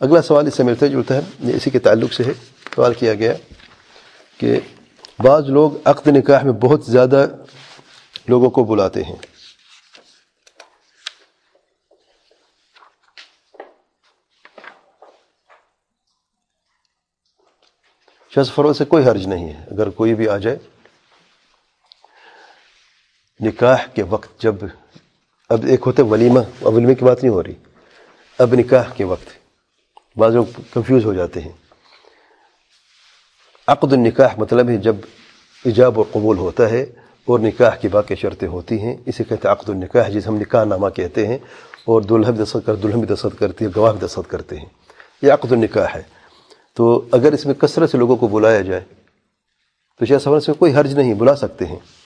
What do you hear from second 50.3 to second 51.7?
سے کوئی حرج نہیں، بلا سکتے